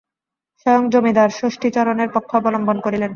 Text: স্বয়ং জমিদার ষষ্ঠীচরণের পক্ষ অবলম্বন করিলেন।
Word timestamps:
স্বয়ং 0.61 0.83
জমিদার 0.93 1.29
ষষ্ঠীচরণের 1.39 2.09
পক্ষ 2.15 2.29
অবলম্বন 2.35 2.77
করিলেন। 2.85 3.09